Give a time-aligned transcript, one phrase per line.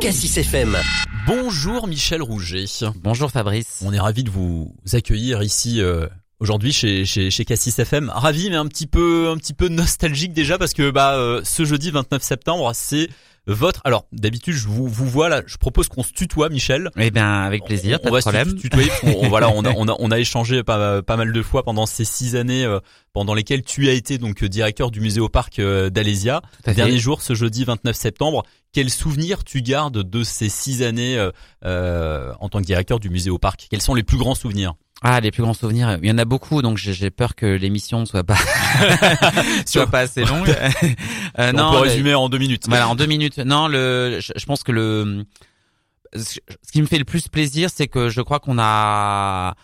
[0.00, 0.78] Cassis FM.
[1.26, 2.64] Bonjour Michel Rouget.
[3.02, 3.82] Bonjour Fabrice.
[3.84, 6.06] On est ravi de vous accueillir ici euh,
[6.40, 8.10] aujourd'hui chez, chez chez Cassis FM.
[8.12, 11.64] Ravi mais un petit peu un petit peu nostalgique déjà parce que bah euh, ce
[11.64, 13.08] jeudi 29 septembre, c'est
[13.46, 16.90] votre alors d'habitude je vous vous vois là, je propose qu'on se tutoie Michel.
[16.96, 18.50] Eh bien avec plaisir, on, pas de problème.
[18.50, 21.42] Se tutoyer, on, voilà, on a, on a on a échangé pas pas mal de
[21.42, 22.80] fois pendant ces six années euh,
[23.12, 26.42] pendant lesquelles tu as été donc directeur du musée au parc d'Alésia.
[26.64, 28.44] Dernier jour ce jeudi 29 septembre.
[28.72, 31.32] Quel souvenir tu gardes de ces six années euh,
[31.64, 33.66] euh, en tant que directeur du musée au parc?
[33.68, 34.74] Quels sont les plus grands souvenirs?
[35.02, 38.00] Ah, les plus grands souvenirs, il y en a beaucoup, donc j'ai peur que l'émission
[38.00, 38.36] ne soit pas
[39.66, 40.54] soit pas assez longue.
[41.38, 42.64] euh, non, on peut résumer en deux minutes.
[42.68, 43.38] Voilà, en deux minutes.
[43.38, 45.24] Non, le, je, pense que le,
[46.14, 46.38] ce
[46.72, 49.54] qui me fait le plus plaisir, c'est que je crois qu'on a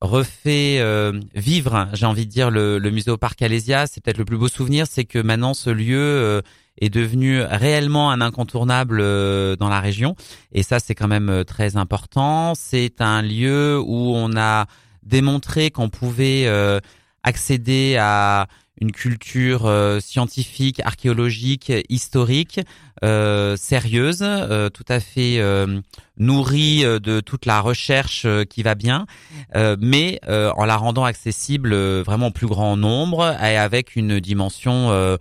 [0.00, 3.86] refait euh, vivre, j'ai envie de dire, le, le musée au parc Alésia.
[3.86, 6.42] C'est peut-être le plus beau souvenir, c'est que maintenant ce lieu euh,
[6.78, 10.14] est devenu réellement un incontournable euh, dans la région.
[10.52, 12.54] Et ça, c'est quand même très important.
[12.54, 14.66] C'est un lieu où on a
[15.06, 16.46] démontré qu'on pouvait
[17.22, 18.46] accéder à
[18.80, 22.60] une culture euh, scientifique, archéologique, historique,
[23.04, 25.40] euh, sérieuse, euh, tout à fait
[26.18, 29.06] nourrie de toute la recherche qui va bien,
[29.54, 35.18] mais en la rendant accessible vraiment au plus grand nombre et avec une dimension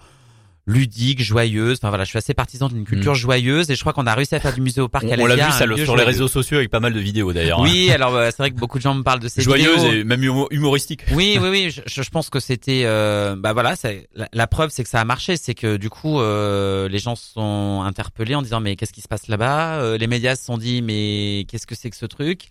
[0.68, 1.78] ludique, joyeuse.
[1.78, 3.16] Enfin voilà, je suis assez partisan d'une culture mm.
[3.16, 5.06] joyeuse et je crois qu'on a réussi à faire du musée au parc.
[5.06, 7.60] On, on l'a vu ça sur les réseaux sociaux avec pas mal de vidéos d'ailleurs.
[7.60, 10.04] Oui, alors bah, c'est vrai que beaucoup de gens me parlent de ces joyeuse et
[10.04, 11.02] même humoristique.
[11.12, 11.72] Oui, oui, oui.
[11.86, 13.76] Je, je pense que c'était, euh, bah voilà,
[14.16, 17.16] la, la, preuve c'est que ça a marché, c'est que du coup euh, les gens
[17.16, 19.82] sont interpellés en disant mais qu'est-ce qui se passe là-bas?
[19.82, 22.48] Euh, Les médias se sont dit mais qu'est-ce que c'est que ce truc?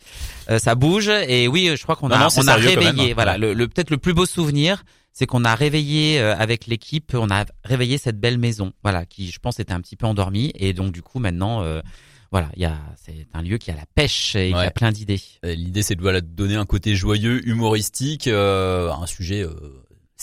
[0.50, 3.10] Euh, Ça bouge et oui, je crois qu'on a, on a réveillé.
[3.10, 3.14] Hein.
[3.14, 4.84] Voilà, le, le peut-être le plus beau souvenir
[5.14, 9.30] c'est qu'on a réveillé euh, avec l'équipe, on a réveillé cette belle maison, voilà, qui
[9.30, 11.62] je pense était un petit peu endormie et donc du coup maintenant.
[11.62, 11.80] Euh,
[12.32, 14.90] voilà, il y a c'est un lieu qui a la pêche et qui a plein
[14.90, 15.20] d'idées.
[15.44, 19.46] L'idée c'est de voilà, donner un côté joyeux, humoristique, euh, un sujet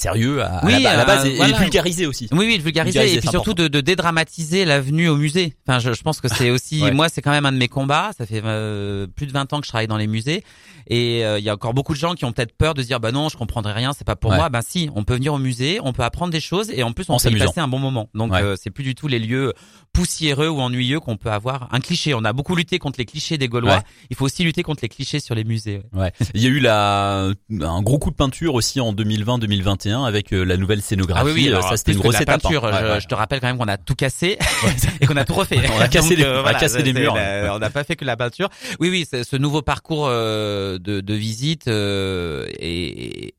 [0.02, 2.28] sérieux à, la, base et, vulgariser aussi.
[2.32, 5.56] Oui, oui, vulgariser, et puis surtout de, de, dédramatiser l'avenue au musée.
[5.68, 8.12] Enfin, je, je pense que c'est aussi, moi, c'est quand même un de mes combats.
[8.18, 10.44] Ça fait euh, plus de 20 ans que je travaille dans les musées
[10.88, 13.00] et euh, il y a encore beaucoup de gens qui ont peut-être peur de dire
[13.00, 14.50] bah non, je comprendrai rien, c'est pas pour moi.
[14.50, 17.06] Ben si, on peut venir au musée, on peut apprendre des choses et en plus
[17.10, 18.10] on peut y passer un bon moment.
[18.14, 19.54] Donc euh, c'est plus du tout les lieux
[19.94, 21.70] poussiéreux ou ennuyeux qu'on peut avoir.
[21.72, 23.84] Un cliché, on a beaucoup lutté contre les clichés des Gaulois.
[24.10, 25.82] Il faut aussi lutter contre les clichés sur les musées.
[25.94, 26.12] Ouais.
[26.34, 27.30] Il y a eu la
[27.62, 31.22] un gros coup de peinture aussi en 2020-2021 avec euh, la nouvelle scénographie.
[31.22, 32.42] Ah oui, oui, ça c'était une grosse étape.
[32.46, 32.50] Hein.
[32.50, 34.38] Peinture, je, te rappelle quand même qu'on a tout cassé
[35.02, 35.60] et qu'on a tout refait.
[35.76, 37.16] on a cassé, les, on a cassé murs.
[37.16, 38.50] on n'a pas fait que la peinture.
[38.80, 43.36] Oui, oui, ce nouveau parcours euh, de, de visite euh, et, et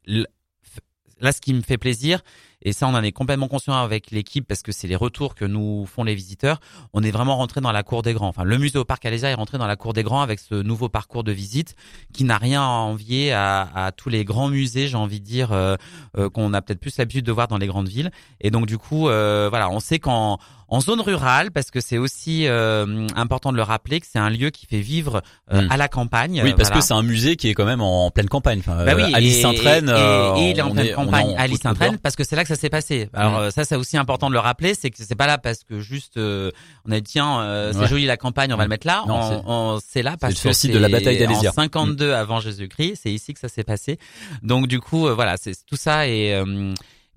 [1.20, 2.20] là, ce qui me fait plaisir,
[2.62, 5.44] et ça, on en est complètement conscient avec l'équipe parce que c'est les retours que
[5.44, 6.60] nous font les visiteurs.
[6.92, 8.28] On est vraiment rentré dans la cour des grands.
[8.28, 10.54] Enfin, le musée au parc Alésia est rentré dans la cour des grands avec ce
[10.54, 11.74] nouveau parcours de visite
[12.12, 15.52] qui n'a rien à envier à, à, tous les grands musées, j'ai envie de dire,
[15.52, 15.76] euh,
[16.16, 18.10] euh, qu'on a peut-être plus l'habitude de voir dans les grandes villes.
[18.40, 20.38] Et donc, du coup, euh, voilà, on sait qu'en
[20.72, 24.30] en zone rurale, parce que c'est aussi euh, important de le rappeler que c'est un
[24.30, 25.20] lieu qui fait vivre
[25.52, 25.70] euh, hmm.
[25.70, 26.40] à la campagne.
[26.42, 28.60] Oui, parce que c'est un musée qui est quand même en pleine campagne.
[28.60, 29.90] Enfin, bah oui, euh, Alice Saint-Traine.
[29.90, 32.70] Et, il est en pleine campagne, Alice Saint-Traine, parce que c'est là que ça s'est
[32.70, 33.08] passé.
[33.12, 33.50] Alors hmm.
[33.50, 36.18] ça, c'est aussi important de le rappeler, c'est que c'est pas là parce que juste
[36.18, 39.04] on a dit tiens, c'est joli la campagne, on va le mettre là.
[39.06, 41.50] Non, c'est là parce que c'est de la bataille d'Alésia.
[41.50, 42.14] En 52 hmm.
[42.14, 43.98] avant Jésus-Christ, c'est ici que ça s'est passé.
[44.42, 46.34] Donc du coup, voilà, c'est tout ça et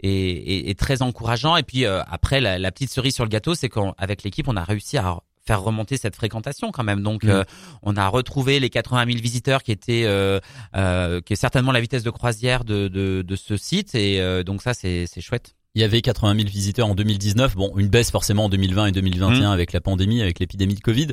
[0.04, 1.58] est, très encourageant.
[1.58, 4.64] Et puis euh, après, la, petite cerise sur le gâteau, c'est qu'avec l'équipe, on a
[4.64, 7.02] réussi à faire remonter cette fréquentation quand même.
[7.02, 7.30] Donc, mm.
[7.30, 7.44] euh,
[7.84, 10.40] on a retrouvé les 80 000 visiteurs qui étaient, euh,
[11.22, 13.96] qui est certainement la vitesse de croisière de, de, ce site.
[13.96, 15.56] Et donc ça, c'est chouette.
[15.76, 17.56] Il y avait 80 000 visiteurs en 2019.
[17.56, 19.52] Bon, une baisse forcément en 2020 et 2021 mm.
[19.52, 21.10] avec la pandémie, avec l'épidémie de Covid.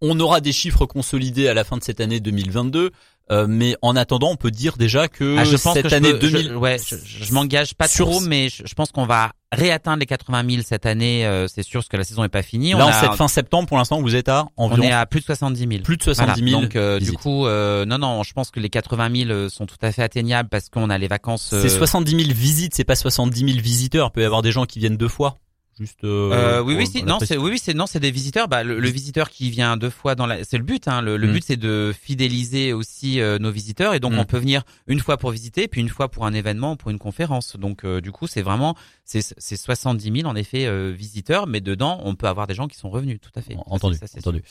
[0.00, 2.90] On aura des chiffres consolidés à la fin de cette année 2022.
[3.30, 6.48] Euh, mais en attendant, on peut dire déjà que ah, je pense cette année 2000,
[6.48, 10.62] je, ouais, je, m'engage pas trop, mais je, pense qu'on va réatteindre les 80 000
[10.62, 11.24] cette année.
[11.24, 12.72] Euh, c'est sûr, parce que la saison n'est pas finie.
[12.72, 14.82] Là, on en cette fin septembre, pour l'instant, vous êtes à environ.
[14.82, 15.82] On est à plus de 70 000.
[15.82, 16.60] Plus de 70 000.
[16.60, 19.90] Donc, euh, du coup, non, non, je pense que les 80 000 sont tout à
[19.90, 21.48] fait atteignables parce qu'on a les vacances.
[21.58, 24.08] C'est 70 000 visites, c'est pas 70 000 visiteurs.
[24.08, 25.38] Il peut y avoir des gens qui viennent deux fois.
[25.78, 26.04] Juste.
[26.04, 28.46] Euh, euh, oui, oui, non, c'est oui, oui, c'est non, c'est des visiteurs.
[28.46, 30.86] Bah, le, visiteur qui vient deux fois dans la, c'est le but.
[30.86, 31.32] Hein, le, le mm.
[31.32, 34.18] but, c'est de fidéliser aussi euh, nos visiteurs, et donc mm.
[34.18, 36.98] on peut venir une fois pour visiter, puis une fois pour un événement, pour une
[36.98, 37.56] conférence.
[37.56, 42.14] Donc, du coup, c'est vraiment, c'est c'est 70 000 en effet visiteurs, mais dedans, on
[42.14, 43.56] peut avoir des gens qui sont revenus, tout à fait.
[43.66, 44.42] Entendu, ça, entendu.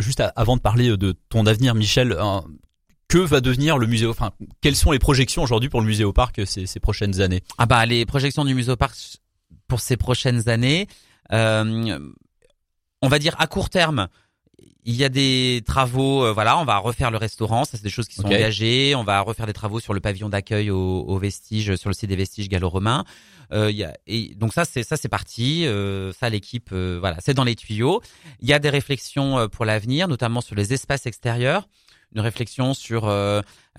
[0.00, 2.16] juste avant de parler de ton avenir, Michel,
[3.08, 6.12] que va devenir le musée Enfin, quelles sont les projections aujourd'hui pour le musée au
[6.12, 7.42] parc ces, ces prochaines années?
[7.58, 8.96] Ah bah les projections du musée au parc
[9.68, 10.86] pour ces prochaines années.
[11.32, 11.98] Euh,
[13.02, 14.08] on va dire à court terme,
[14.84, 17.90] il y a des travaux, euh, voilà, on va refaire le restaurant, ça c'est des
[17.90, 18.94] choses qui sont engagées.
[18.94, 22.08] On va refaire des travaux sur le pavillon d'accueil au, au vestige, sur le site
[22.08, 23.04] des vestiges gallo-romains.
[23.52, 27.16] Euh, y a, et donc ça c'est ça c'est parti, euh, ça l'équipe, euh, voilà,
[27.20, 28.02] c'est dans les tuyaux.
[28.40, 31.68] Il y a des réflexions euh, pour l'avenir, notamment sur les espaces extérieurs
[32.14, 33.12] une réflexion sur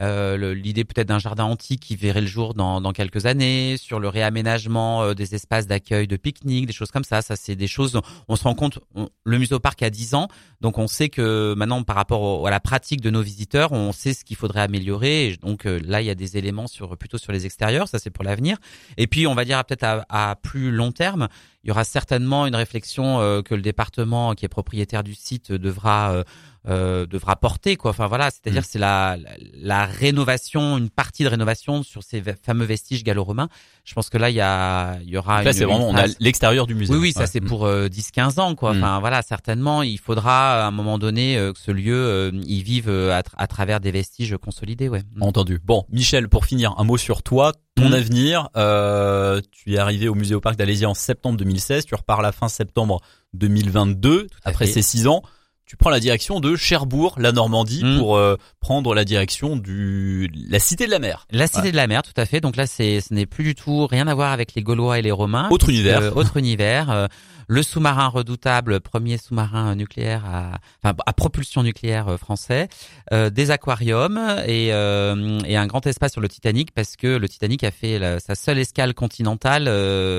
[0.02, 3.78] euh, euh, l'idée peut-être d'un jardin antique qui verrait le jour dans, dans quelques années,
[3.78, 7.22] sur le réaménagement euh, des espaces d'accueil de pique-nique, des choses comme ça.
[7.22, 8.00] Ça, c'est des choses.
[8.28, 8.80] On se rend compte.
[9.24, 10.28] le muséoparc a 10 ans,
[10.62, 14.14] donc on sait que maintenant, par rapport à la pratique de nos visiteurs, on sait
[14.14, 15.28] ce qu'il faudrait améliorer.
[15.28, 17.88] Et donc là, il y a des éléments sur plutôt sur les extérieurs.
[17.88, 18.58] Ça, c'est pour l'avenir.
[18.98, 21.28] Et puis, on va dire peut-être à, à, plus long terme,
[21.64, 26.24] il y aura certainement une réflexion que le département qui est propriétaire du site devra
[26.68, 27.92] euh, devra porter quoi.
[27.92, 28.68] Enfin voilà, c'est-à-dire mm.
[28.68, 29.18] c'est la,
[29.54, 33.50] la rénovation, une partie de rénovation sur ces fameux vestiges gallo-romains.
[33.84, 36.06] Je pense que là il y a il y aura là c'est vraiment on a
[36.20, 36.94] l'extérieur du musée.
[36.94, 38.74] Oui oui, ça c'est pour 10 euh, 15 ans quoi.
[38.74, 38.78] Mm.
[38.78, 42.64] Enfin voilà, certainement il faudra à un moment donné euh, que ce lieu euh, y
[42.64, 45.04] vive à, à, travers des vestiges consolidés ouais.
[45.16, 45.24] Mm.
[45.24, 45.60] Entendu.
[45.64, 50.16] Bon, Michel pour finir un mot sur toi, ton avenir, euh, tu es arrivé au
[50.16, 53.02] musée au parc d'Alésia en septembre 2016, tu repars la fin septembre
[53.34, 55.22] 2022 après ces six ans
[55.66, 57.98] tu prends la direction de Cherbourg, la Normandie, hmm.
[57.98, 61.26] pour euh, prendre la direction du la cité de la mer.
[61.32, 62.40] La cité de la mer, tout à fait.
[62.40, 65.02] Donc là, c'est ce n'est plus du tout rien à voir avec les Gaulois et
[65.02, 65.50] les Romains.
[65.50, 66.16] Autre univers.
[66.16, 67.10] autre univers.
[67.50, 72.68] Euh, le sous-marin redoutable, premier sous-marin nucléaire à, enfin, à propulsion nucléaire euh, français,
[73.14, 77.30] euh, des aquariums et, euh, et, un grand espace sur le Titanic parce que le
[77.30, 79.66] Titanic a fait sa seule escale continentale,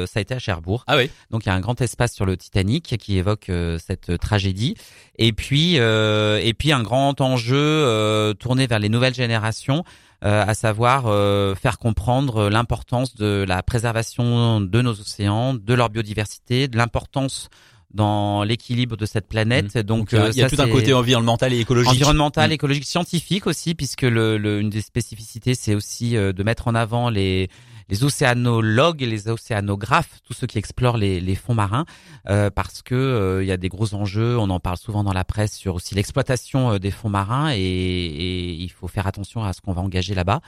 [0.08, 0.84] ça a été à Cherbourg.
[0.86, 1.10] Ah oui.
[1.30, 4.76] Donc il y a un grand espace sur le Titanic qui évoque cette tragédie.
[5.18, 11.04] Et puis et puis un grand enjeu tourné vers les nouvelles générations euh, à savoir
[11.06, 17.48] euh, faire comprendre l'importance de la préservation de nos océans, de leur biodiversité, de l'importance
[17.92, 19.74] dans l'équilibre de cette planète.
[19.74, 19.82] Mmh.
[19.82, 21.90] Donc, il y a, euh, tout un côté environnemental et écologique.
[21.90, 22.52] Environnemental, mmh.
[22.52, 27.08] écologique, scientifique aussi, puisque le, le, une des spécificités, c'est aussi de mettre en avant
[27.10, 27.48] les
[27.88, 31.84] les océanologues et les océanographes, tous ceux qui explorent les, fonds marins,
[32.28, 34.38] euh, parce que euh, il y a des gros enjeux.
[34.38, 37.58] On en parle souvent dans la presse sur aussi l'exploitation euh, des fonds marins et,
[37.58, 40.40] et, il faut faire attention à ce qu'on va engager là-bas.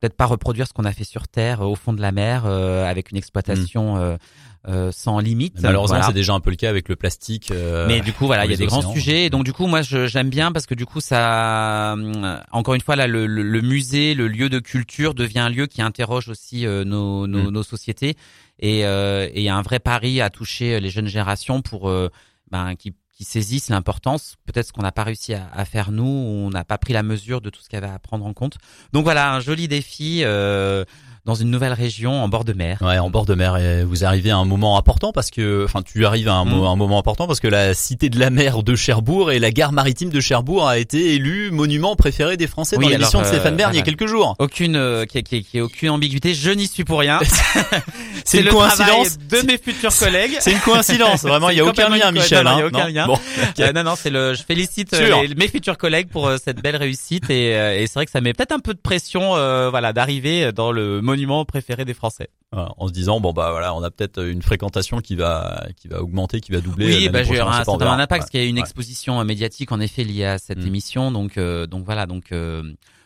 [0.00, 3.10] Peut-être pas reproduire ce qu'on a fait sur Terre, au fond de la mer, avec
[3.10, 3.96] une exploitation.
[3.96, 4.18] Mmh.
[4.66, 5.62] Euh, sans limite.
[5.62, 7.50] Malheureusement, c'est déjà un peu le cas avec le plastique.
[7.52, 9.30] Euh, Mais du coup, voilà, il y a des grands sujets.
[9.30, 12.94] donc du coup, moi, j'aime bien parce que du coup, ça, euh, encore une fois,
[12.94, 17.26] là, le, le, musée, le lieu de culture devient un lieu qui interroge aussi nos,
[17.26, 17.50] nos, mm.
[17.50, 18.16] nos, sociétés.
[18.58, 21.90] Et il y a un vrai pari à toucher les jeunes générations pour
[22.50, 26.50] ben, qui qui saisissent l'importance, peut-être ce qu'on n'a pas réussi à, faire nous, on
[26.50, 28.58] n'a pas pris la mesure de tout ce qu'il y avait à prendre en compte.
[28.92, 30.20] Donc voilà, un joli défi.
[30.22, 30.84] Euh,
[31.28, 32.78] dans une nouvelle région en bord de mer.
[32.80, 33.58] Ouais, en bord de mer.
[33.58, 36.64] Et vous arrivez à un moment important parce que, enfin, tu arrives à un, mm.
[36.64, 39.72] un, moment important parce que la cité de la mer de Cherbourg et la gare
[39.72, 43.74] maritime de Cherbourg a été élue monument préféré des Français dans l'émission de Stéphane Bern
[43.74, 44.36] il y a quelques jours.
[44.38, 46.32] Aucune, euh, qui, qui, qui, aucune ambiguïté.
[46.32, 47.20] Je n'y suis pour rien.
[48.24, 50.38] c'est une coïncidence de mes futurs collègues.
[50.40, 51.22] c'est une coïncidence.
[51.24, 52.42] Vraiment, il y a aucun lien, Michel.
[52.42, 53.06] Non, il y a aucun lien.
[53.06, 53.18] Bon,
[53.60, 54.32] euh, non, non, c'est le.
[54.32, 58.12] Je félicite euh, mes futurs collègues pour cette belle réussite et, et c'est vrai que
[58.12, 59.32] ça met peut-être un peu de pression,
[59.68, 62.28] voilà, d'arriver dans le monument préféré des Français.
[62.52, 66.02] en se disant bon bah voilà, on a peut-être une fréquentation qui va qui va
[66.02, 66.86] augmenter, qui va doubler.
[66.86, 70.04] Oui, bah j'ai un, un impact parce qu'il y a une exposition médiatique en effet
[70.04, 70.66] liée à cette mm.
[70.66, 72.32] émission, donc euh, donc voilà donc.
[72.32, 72.62] Euh,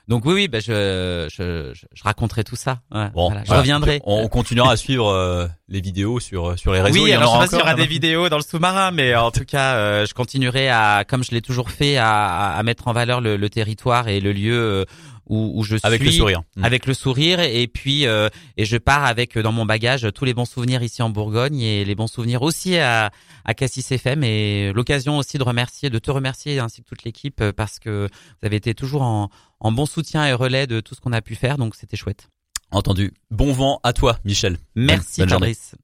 [0.08, 2.80] donc oui, oui, bah je, je, je, raconterai tout ça.
[3.14, 4.00] bon, je reviendrai.
[4.04, 7.04] On continuera à suivre euh, les vidéos sur sur les réseaux.
[7.04, 9.30] Oui, alors je sais pas s'il y aura des vidéos dans le sous-marin, mais en
[9.30, 13.20] tout cas, je continuerai à, comme je l'ai toujours fait, à, à mettre en valeur
[13.20, 14.84] le, le territoire et le lieu
[15.28, 16.64] où, où je suis avec le sourire, mmh.
[16.64, 20.34] avec le sourire, et puis euh, et je pars avec dans mon bagage tous les
[20.34, 23.10] bons souvenirs ici en Bourgogne et les bons souvenirs aussi à
[23.44, 27.40] à Cassis FM et l'occasion aussi de remercier, de te remercier ainsi que toute l'équipe
[27.40, 28.08] euh, parce que
[28.40, 31.22] vous avez été toujours en, en bon soutien et relais de tout ce qu'on a
[31.22, 32.28] pu faire, donc c'était chouette.
[32.70, 33.12] Entendu.
[33.30, 34.56] Bon vent à toi, Michel.
[34.74, 35.74] Merci, Fabrice.